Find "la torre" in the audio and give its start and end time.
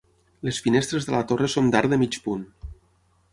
1.15-1.49